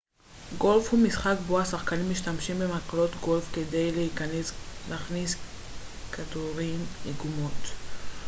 [0.57, 4.09] גולף הוא משחק בו השחקנים משתמשים במקלות גולף כדי
[4.89, 5.35] להכניס
[6.11, 7.61] כדורים לגומות